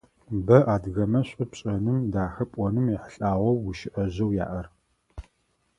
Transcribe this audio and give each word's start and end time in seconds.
Бэ 0.45 0.57
адыгэмэ 0.73 1.21
шӏу 1.27 1.45
пшӏэным, 1.49 1.99
дахэ 2.13 2.43
пӏоным 2.51 2.87
ехьылӏагъэу 2.95 3.61
гущыӏэжъэу 3.63 4.35
яӏэр. 4.43 4.67